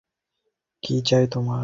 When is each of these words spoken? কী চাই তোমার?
কী 0.83 0.95
চাই 1.01 1.25
তোমার? 1.27 1.59